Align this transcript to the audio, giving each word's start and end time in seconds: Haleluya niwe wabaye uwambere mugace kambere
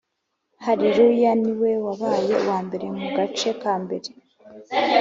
Haleluya 0.65 1.31
niwe 1.41 1.71
wabaye 1.85 2.31
uwambere 2.41 2.85
mugace 2.97 3.49
kambere 3.61 4.09